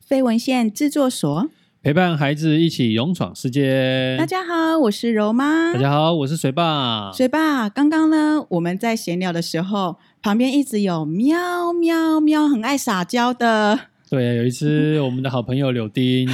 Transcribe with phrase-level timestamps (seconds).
[0.00, 1.48] 非文献制作所
[1.82, 4.16] 陪伴孩子一起勇闯世界。
[4.18, 5.72] 大家好，我是柔妈。
[5.72, 7.10] 大家好，我是水爸。
[7.12, 13.80] 水爸，刚刚呢，我们在闲聊的时候，旁边一直有喵喵喵，很爱撒娇的。
[14.10, 16.28] 对，有一只 我们的好朋友柳丁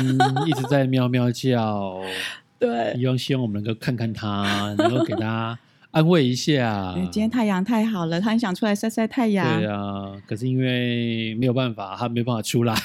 [0.46, 2.00] 一直在喵喵叫。
[2.59, 5.59] 对，希望希望我们能够看看他，能够给他。
[5.96, 6.94] 安慰一下。
[7.10, 9.59] 今天太阳太好了，他很想出来晒晒太阳。
[9.59, 12.77] 对啊，可是因为没有办法，他没办法出来。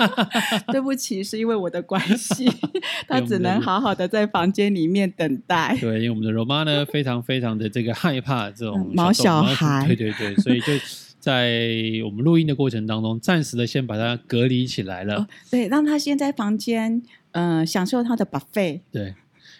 [0.72, 2.50] 对不起，是因为我的关系，
[3.06, 5.76] 他只能好好的在房间里面等待。
[5.78, 9.84] 对，因为我们的柔妈呢，非常非常的这个害怕这种毛小孩。
[9.88, 10.72] 对对对，所以就
[11.20, 11.60] 在
[12.06, 15.16] 我们录音的过程当中，暂时的先把他隔离起来了。
[15.16, 18.80] 哦、对，让他先在房间，嗯、呃，享受他的 buffet。
[18.90, 19.14] 对。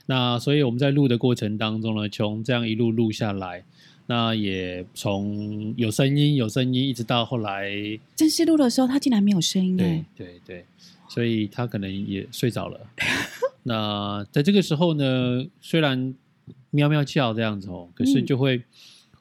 [0.06, 3.64] 那所以我们在录的过程当中呢，从这样一路录下来，
[4.06, 7.68] 那也从有声音有声音，一直到后来
[8.14, 9.76] 正式录的时候，他竟然没有声音。
[9.76, 10.64] 对对对，
[11.08, 12.80] 所以他可能也睡着了。
[13.64, 16.14] 那在这个时候呢，虽然
[16.70, 18.64] 喵喵叫这样子哦，可是就会，嗯、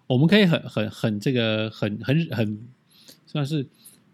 [0.06, 2.60] 我们可以很很很这个很很很
[3.26, 3.66] 算是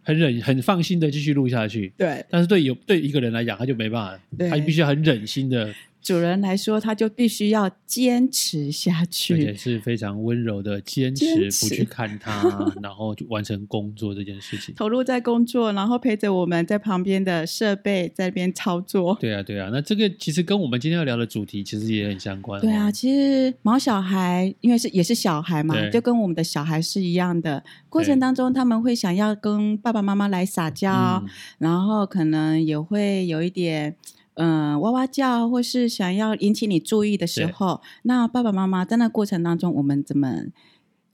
[0.04, 1.92] 很忍很放心的继续录下去。
[1.98, 5.73] 对，但是对有对一个人来讲，他就没办法，他必须很忍心的。
[6.02, 19.16] 主人来说，他就必须要坚持下去，而且是非常温柔的坚持，不去看他，然后就完成工作这件事情， 投入在工作，然后陪着我们在旁边的设备在那边操作。
[19.20, 22.60] 对啊，对啊，那这个其实跟我们今天要聊的主题其实也很相关。
[22.60, 27.64] 对啊，其实毛小孩因为是也是小孩嘛，就跟我们的小孩是一样的。
[27.90, 31.24] 过程当中他们会想要跟爸爸妈妈来撒娇，
[31.60, 33.96] 然后可能也会有一点。
[34.36, 40.46] 嗯，哇哇叫，或是想要引起你注意的时候，那爸爸妈妈在那过程当中，我们怎么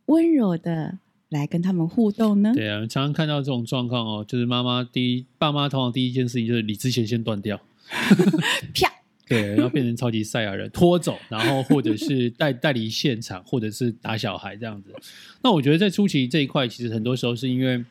[0.05, 2.53] 温柔的来跟他们互动呢？
[2.53, 7.59] 对啊，常常看到这种状况哦，就是妈妈第一，爸妈通常第一件事情就是理智线先断掉，
[8.73, 8.91] 啪，
[9.27, 14.93] 对，然后变成超级赛亚人拖走，然后或者是带带离现场，或者是打小孩这样子。
[15.41, 17.83] 那我觉得在初期这一块，其实很多时候是因为，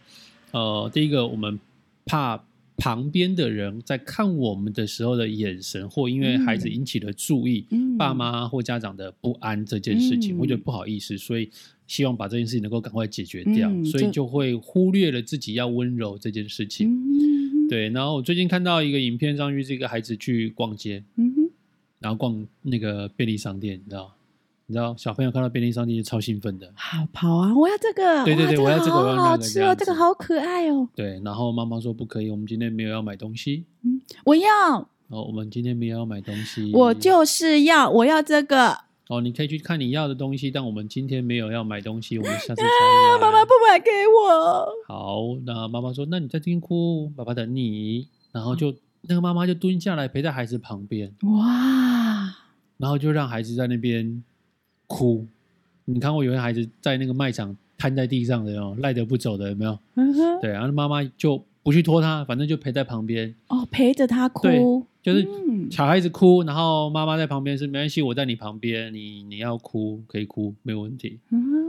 [0.52, 1.58] 呃，第一个我们
[2.04, 2.44] 怕。
[2.76, 11.50] 旁边的人在看我们的时候的眼神，或因为孩子引起了注意，嗯、爸妈或家长的不安这件事情，会觉得不好意思，所以
[11.86, 16.88] 希望把这件事情能够赶快解决掉，嗯、所以就会忽略了自己要温柔这件事情。
[16.88, 21.02] 嗯、对，然后我最近看到一个影片，上去是一个孩子去逛街，
[21.98, 24.15] 然后逛那个便利商店，你知道。
[24.68, 27.54] 你知道小朋友看到便利商店就超兴奋的，好跑啊！
[27.54, 30.88] 我要这个，对对对，我要这个，好好吃哦，这个好可爱哦。
[30.92, 33.64] 对，然后妈妈说不可以，我们今天没有要买东西。
[33.84, 34.48] 嗯，我要。
[35.08, 36.72] 哦，我们今天没有要买东西。
[36.74, 38.76] 我就是要，我要这个。
[39.08, 42.62] 哦，你可以去看你要的东西，但我们今天没有要买东西，我们下次才
[43.20, 43.20] 买。
[43.20, 44.66] 妈妈不买给我。
[44.88, 48.08] 好，那妈妈说，那你在这边哭，爸爸等你。
[48.32, 51.14] 然后就那个妈妈就蹲下来陪在孩子旁边。
[51.22, 52.34] 哇！
[52.78, 54.24] 然后就让孩子在那边。
[54.86, 55.26] 哭，
[55.84, 59.78] 你看过有些孩子在那个卖场瘫在地上的哟，赖着不走的有没有？
[60.40, 63.34] 对，然后妈妈就不去拖他，反正就陪在旁边。
[63.48, 64.58] 哦，陪着他哭，对，
[65.02, 65.26] 就是
[65.70, 71.18] 小孩子哭，然后妈妈在旁边是没关系，我在你旁边，你你要哭可以哭没问题。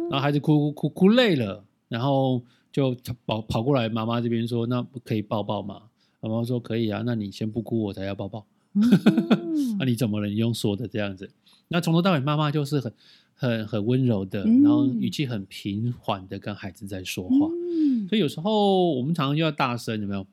[0.09, 2.41] 然后孩子哭哭哭哭累了，然后
[2.71, 2.95] 就
[3.25, 5.81] 跑跑过来妈妈这边说：“那可以抱抱吗？”
[6.21, 8.45] 妈妈说：“可以啊，那你先不哭，我才要抱抱。
[8.73, 10.27] 嗯哼”那 你怎么了？
[10.27, 11.29] 你用说的这样子。
[11.69, 12.93] 那从头到尾，妈妈就是很、
[13.33, 17.47] 很、很温柔的，嗯、然后语气很平缓的跟孩子在说话。
[17.51, 20.25] 嗯、所以有时候我们常常就要大声，有没有？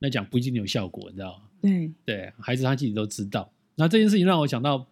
[0.00, 1.44] 那讲不一定有效果，你知道吗？
[1.62, 3.50] 对对，孩子他自己都知道。
[3.76, 4.86] 那这件事情让我想到，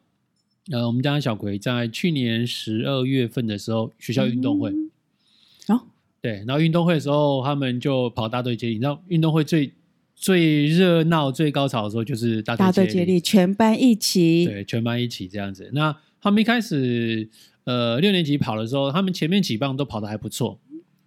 [0.70, 4.70] 呃，我们家小葵在去年十二月份的时候，学校运动会。
[4.70, 4.90] 嗯、
[5.68, 5.82] 哦，
[6.22, 8.74] 对，然后运动会的时候，他们就跑大队接力。
[8.74, 9.72] 你知道运动会最
[10.22, 15.68] 最热闹、最高潮的时候就是大队接力，全班一起，对，全班一起这样子。
[15.74, 17.28] 那他们一开始，
[17.64, 20.60] 呃，六年级跑的时候，他们前面几棒都跑得还不错，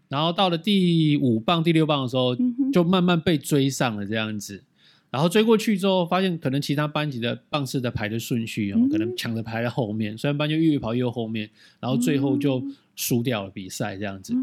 [0.10, 2.36] 然后到了第五棒、第六棒的时候，
[2.74, 4.62] 就慢慢被追上了这样子。
[5.10, 12.62] 然后追过去之后，发现可能其他班级的棒次的排的顺序哦，可能抢着排在后面，虽然班就越跑越后面，然后最后就
[12.98, 14.34] 输掉了比赛这样子。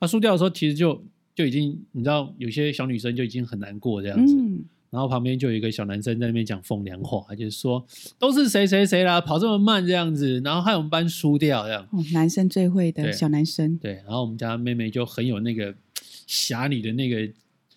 [0.00, 1.00] 他输掉的时候，其实就。
[1.38, 7.86] 就已经你知道，有些小女生就已经很难过这样子，嗯、然后旁边就有一个小男生在那边讲风凉话，就是说
[8.18, 11.86] 都是谁谁谁啦，跑这么慢这样子，然后害我们班输掉这样。
[11.92, 13.78] 哦，男生最会的小男生。
[13.78, 15.72] 对，然后我们家妹妹就很有那个
[16.26, 17.32] 侠女的那个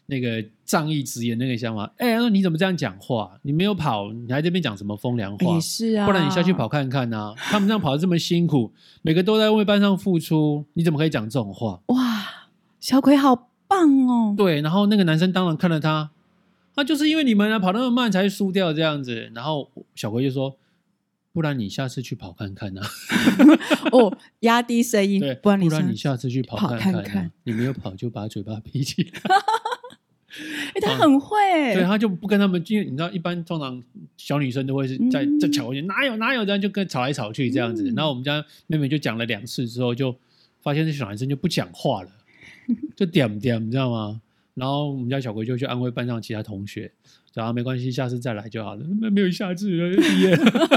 [0.07, 1.93] 那个仗义直言那个想法。
[1.97, 3.39] 哎，你怎么这样讲话？
[3.43, 5.59] 你没有跑，你还在这边讲什么风凉话？
[5.59, 7.35] 是啊，不然你下去跑看看啊。
[7.37, 8.73] 他们这样跑的这么辛苦，
[9.03, 11.79] 每个都在为班上付出，你怎么可以讲这种话？
[11.89, 12.39] 哇！
[12.79, 14.35] 小葵好棒哦。
[14.37, 16.11] 对，然后那个男生当然看了他，
[16.75, 19.31] 他就是因为你们啊跑那么慢才输掉这样子。
[19.33, 20.57] 然后小葵就说
[21.31, 22.81] ：“不然你下次去跑看看啊。
[23.93, 25.59] ”哦，压低声音，对，不然
[25.89, 29.09] 你下次去跑看看，看看，你没有跑就把嘴巴闭起来。
[30.33, 33.81] 哎、欸，他很会、欸，对，他就不跟他们，因为你知道，一般通常
[34.15, 37.83] 小女生都会是在在吵过去，哪有哪有这样就跟吵来吵去这样子。
[37.91, 40.15] 嗯、然后我们家妹妹就讲了两次之后，就
[40.61, 42.09] 发现这小男生就不讲话了，
[42.95, 44.21] 就点点，你知道吗？
[44.53, 46.91] 然后我们家小葵就去安慰班上其他同学，
[47.33, 48.85] 然后没关系，下次再来就好了。
[48.99, 50.67] 没没有下次了， 毕业了。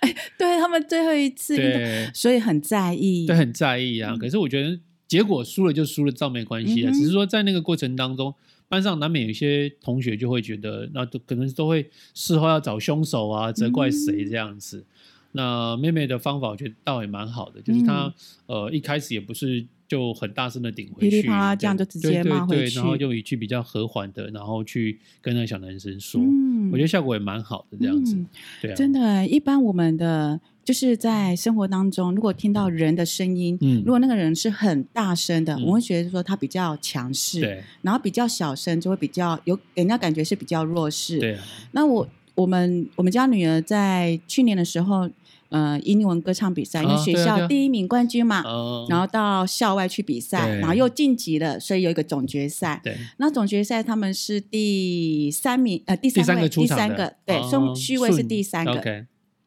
[0.00, 4.14] 哎，对他们最后一次，对，所以很在意，对，很在意啊。
[4.14, 4.78] 嗯、可是我觉得。
[5.08, 6.90] 结果输了就输了，倒没关系啊。
[6.90, 8.34] 嗯、只是说在那个过程当中，
[8.66, 14.78] 班上难免有一些同学就会觉得，那都可能都会事后要找凶手啊，责怪谁这样子。
[14.78, 14.86] 嗯、
[15.32, 18.06] 那妹妹的方法我觉得倒也蛮好的，就是她、
[18.46, 28.14] 嗯、呃一开始也不是就很大声的顶回去，噼里啪啦这样就直接骂回去，对对对，然后用一句比较和缓的，然后去跟那个小男生说，嗯、我觉得效果也蛮好的这样子。
[28.16, 28.26] 嗯、
[28.62, 30.40] 对啊，真的，一般我们的。
[30.64, 41.42] 就是在生活当中，如果听到人的声音，嗯，如果那个人是很大声的，嗯、我会觉得说他比较强势，对，然后比较小声就会比较有给人家感觉是比较弱势，对、啊。
[41.72, 45.10] 那我我们我们家女儿在去年的时候，
[45.52, 52.80] 呃，英文歌唱比赛，因为学校第一名冠军嘛，哦、然后到校外去比赛，然后又晋级了，所以有一个总决赛。
[52.82, 58.82] 对，那总决赛他们是第三名，呃，第三位，第三，第三个，对，顺序位是第三个。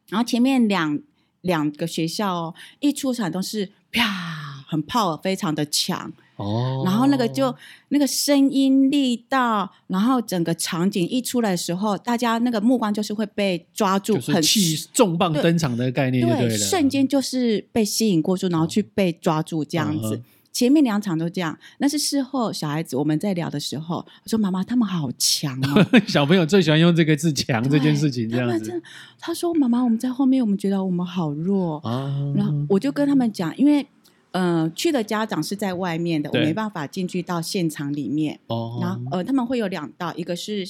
[0.08, 1.00] 然后前面两
[1.40, 6.82] 两个学校哦，一出场都是啪，很 power，非常的强哦。
[6.84, 7.54] 然后那个就
[7.88, 20.16] 那个声音力道，然后整个场景一出来的时候，大家那个目光就是会被抓住，很气重磅登场的概念对，对，瞬间就是被吸引过去，然后去被抓住这样子。
[20.16, 20.20] 哦
[20.56, 25.86] 前面两场都这样，那是事后小孩子我们在聊的时候，我说妈妈他们好强哦。
[26.08, 28.82] 小朋友最喜欢用这个字“强”这件事情，这样子。
[29.18, 31.76] 他说：“妈妈，我们在后面，我们觉得我们好弱。
[31.80, 33.86] 啊”然后我就跟他们讲，因为
[34.36, 38.38] 呃去的家长是在外面的，我没办法进去到现场里面。
[38.48, 38.78] 哦。
[38.80, 40.68] 然后呃他们会有两道，一个是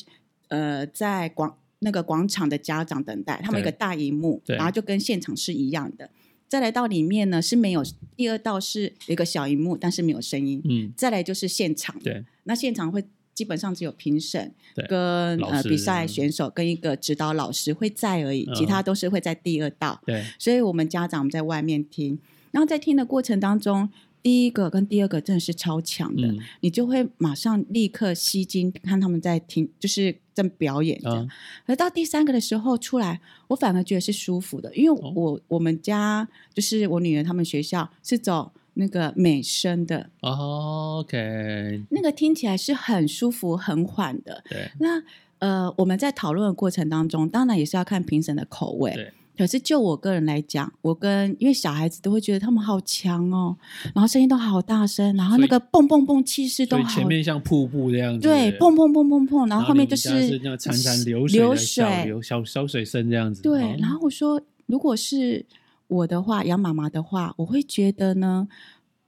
[0.49, 6.09] 呃在广那个广场的家长等待，他们一个大荧幕，然后就跟现场是一样的。
[6.49, 7.85] 再来到里面呢，是没有
[8.17, 10.63] 第二道是有一个小荧幕，但是没有声音。
[10.65, 11.99] 嗯，再来就是现场。
[11.99, 13.05] 对，那现场会
[13.35, 14.55] 基本上只有评审
[14.89, 20.01] 跟呃比赛选手跟一个指导老师会在而已，其他都是会在第二道。
[20.07, 22.17] 对，所以我们家长在外面听，
[22.57, 23.91] 然后在听的过程当中。
[24.23, 31.31] 第一个跟第二个真的是超强的，嗯、你就会马上立刻吸睛，看他们在听，就是正表演这样。
[31.65, 40.11] 而、啊、到第三个的时候出来，我反而觉得是舒服的，因为我、哦、我们家就是我女儿他们学校是走那个美声的。
[40.23, 44.43] 哦，OK，那个听起来是很舒服、很缓的。
[44.51, 45.01] 对，那
[45.39, 49.13] 呃，我们在讨论的过程当中，当然也是要看评审的口味。
[49.37, 49.47] 对。
[49.47, 53.57] 可是就我个人来讲，我跟因为小孩子都会觉得他们好强哦，
[53.95, 60.11] 然后声音都好大声，然后那个蹦蹦蹦气势都好，前面像瀑布这样子，对，蹦蹦蹦蹦蹦，然后后面就是
[60.41, 63.43] 潺潺流水，流水流小小水声这样子。
[63.43, 65.45] 对，然后我说，如果是
[65.87, 68.49] 我的话，杨妈妈的话，我会觉得呢。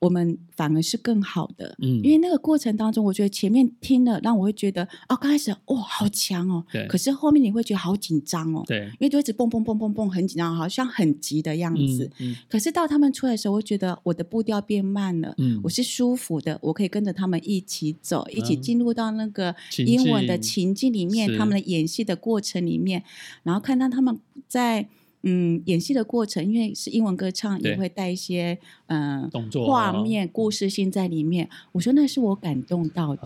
[0.00, 23.02] 我们反而是更好的，嗯，因为那个过程当中，我觉得前面听了，让我会觉得，哦，刚开始哇，好强哦，对，可是后面你会觉得好紧张哦，对，因为就一直蹦蹦蹦蹦蹦，很紧张，好像很急的样子，嗯，嗯，可是到他们出来的时候，我会觉得我的步调变慢了，嗯，我是舒服的，我可以跟着他们一起走，一起进入到那个英文的情境里面，他们的演戏的过程里面，
[23.42, 24.88] 然后看到他们在。
[25.22, 31.48] 嗯，演戏的过程，因为是英文歌唱，也会带一些嗯、呃、动作、画面、故事性在里面。
[31.72, 33.22] 我说那是我感动到的，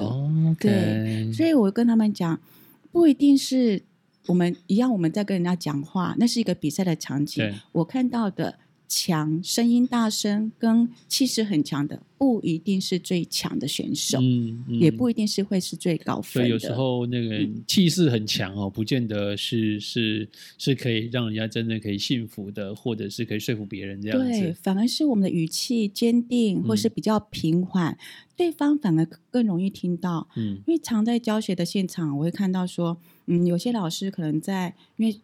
[0.59, 2.41] 对，所以我跟他们讲，
[2.91, 3.83] 不一定是
[4.27, 8.59] 我们一样，我们在跟人家讲话，那是一个比赛的场景，我看到的。
[8.95, 16.47] 强，声音大声跟气势很强的，不一定是最强的选手，嗯嗯、也不一定是会是最高分的。
[16.47, 24.29] 所以有时候那个气势很强哦，不见得是是是可以让人家真的可以信服的，或者是可以说服别人这样子。
[24.29, 27.99] 对，反而是我们的语气坚定，或是比较平缓，嗯、
[28.37, 30.29] 对方反而更容易听到。
[30.37, 35.17] 嗯，因为常在教学的现场，我会看到说，嗯，有些老师可能在因为。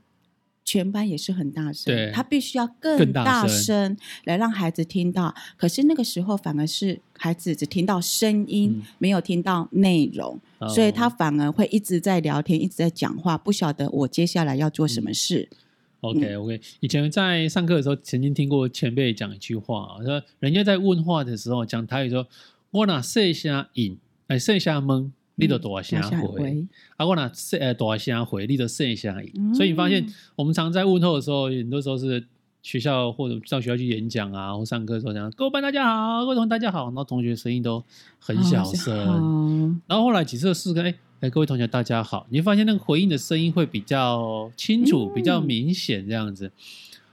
[0.68, 5.34] 全班也是很大声，对他必须要更大声来让孩子听到。
[5.56, 15.48] 可是那个时候反而是孩子只听到声音，嗯、没有听到内容，哦、所以他反而会一直在聊天，一直在讲话，不晓得我接下来要做什么事。
[15.50, 15.56] 嗯、
[16.00, 22.28] OK OK，以前在上课的时候，曾经听过前辈讲一句话，说人家在问话的时候讲台语说。
[22.70, 23.96] 我若细声应，
[24.26, 26.66] 哎，细声问，你就大声回；
[26.96, 29.54] 啊，我若细呃大声回，你就细声应。
[29.54, 30.04] 所以你发现，
[30.34, 32.26] 我们常在问候的时候，很多时候是
[32.60, 37.82] 学校或者到学校去演讲啊，或上课的时候讲，各位班大家好，各位同学大家好，然后同学声音都
[38.18, 39.80] 很小声。
[39.86, 46.50] 然后后来几次试跟，哎哎，各位同学大家好，你会发现那个回应的声音会比较清楚，比较明显这样子。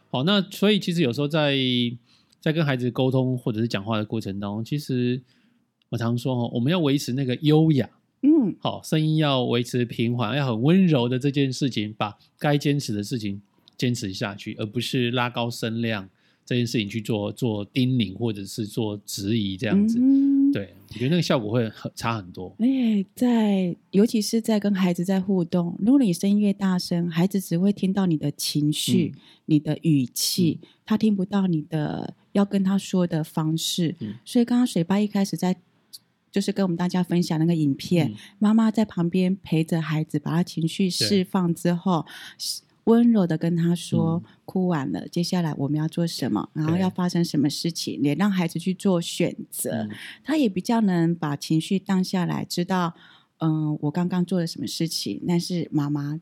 [0.10, 1.56] 好，那所以其实有时候在
[2.40, 5.22] 在跟孩子沟通或者是讲话的过程当中，其实
[5.90, 7.90] 我常说哈，我们要维持那个优雅，
[8.26, 13.42] 嗯，好，声音要维持平缓，要很温柔的这件事情，把该坚持的事情
[13.78, 16.10] 坚持下去，而不是拉高声量
[16.46, 20.00] 这件事情去做做叮咛或者是做质疑这样子。
[20.02, 22.56] 嗯、对，我觉得那个效果会很差很多。
[22.60, 32.14] 哎，在尤其是在跟孩子在互动，如果你声音越大声，孩子只会听到你的情绪、嗯、你的语气，嗯、他听不到你的。
[32.36, 35.56] 要跟他说的方式，嗯、所以刚刚水爸一开始在
[36.36, 42.06] 就是跟我们大家分享那个影片，嗯、妈妈在旁边陪着孩子，把他情绪释放之后，
[42.84, 46.50] 温柔的跟他说：“嗯、哭完了，接下来我们要做什么？
[46.52, 48.02] 然后要发生什么事情？
[48.04, 49.84] 也让孩子去做选择。
[49.84, 49.92] 嗯、
[50.26, 52.94] 他也比较能把情绪荡下来，知道
[53.38, 56.20] 嗯、呃，我刚刚做了什么事情，但是妈妈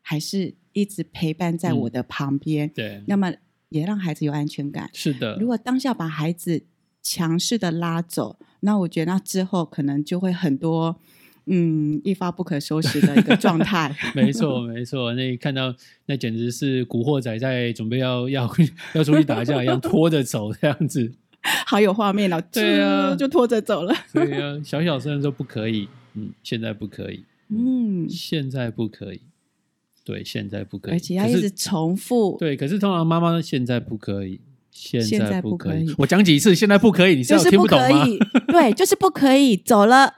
[0.00, 2.68] 还是一直陪伴在我的旁边。
[2.68, 3.34] 嗯、对，那么。
[3.68, 4.88] 也让孩子有安全感。
[4.92, 6.62] 是的，如果当下把孩子
[7.08, 10.96] 强势的拉走，那我觉得那之后可能就会很多，
[11.44, 13.94] 嗯，一发不可收拾的一个状态。
[14.12, 15.72] 没错，没错，那看到
[16.06, 18.50] 那简直是古惑仔在准备要要
[18.94, 21.12] 要出去打架一样，拖着走这样子，
[21.64, 22.42] 好有画面哦。
[22.50, 23.94] 对啊，就拖着走了。
[24.12, 29.20] 对啊，小小声说不可以，嗯，现在不可以，嗯，现在不可以。
[30.04, 32.36] 对，现在不可以，而且要一直重复。
[32.38, 34.40] 对，可是通常妈妈现在不可以，
[34.78, 35.86] 现在不可以。
[35.98, 38.04] 我讲几次，现在不可以，你是听不懂吗？
[38.48, 40.12] 对，就是不可以，走了。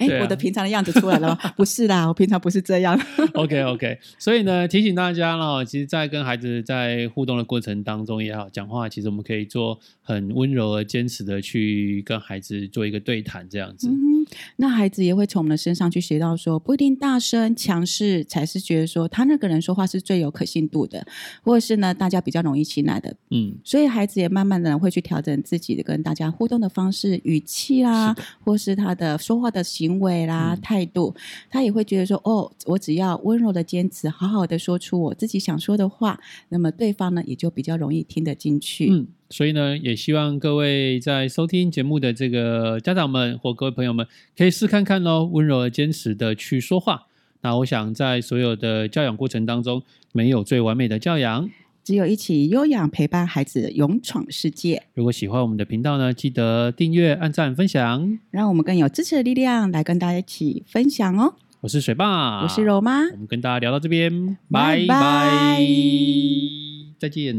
[0.00, 1.38] 哎，啊、我的平常的样子出来了吗？
[1.56, 2.98] 不是啦，我平常不是这样。
[3.34, 13.88] OK OK，所以呢，提醒大家了，其实，在跟孩子在互动的过程当中也好，讲话其实我们可以做很温柔而坚持的去跟孩子做一个对谈，这样子。
[13.88, 14.26] 嗯，
[14.56, 21.06] 那孩子也会从我们的身上去学到说，不一定大声强势才是觉得说他那个人说话是最有可信度的，
[21.42, 23.14] 或者是呢大家比较容易信赖的。
[23.30, 28.14] 嗯，所以孩子也慢慢的会去调整自己的跟大家互动的方式、语气啦，
[28.44, 29.62] 或是他的说话的。
[29.78, 31.14] 行为啦，态度，
[31.48, 36.18] 他也会觉得说：“哦，我只要温柔的坚持，好好的说出我自己想说的话，
[36.48, 44.04] 那么对方呢，也就比较容易听得进去。”嗯，所以呢，也希望各位在收听节目的这个家长们或各位朋友们，
[44.36, 47.06] 可以试看看哦，温柔而坚持的去说话。
[47.42, 51.48] 那我想，在所有的教养过程当中，没有最完美的教养。
[51.88, 54.82] 只有一起优雅陪伴孩子勇闯世界。
[54.92, 61.32] 如果喜欢我们的频道呢，记得订阅、按赞、分享，让我们更有支持的力量来跟大家一起分享哦。
[61.62, 65.66] 我是水爸，我是柔妈，我们跟大家聊到这边，拜拜，
[66.98, 67.34] 再见。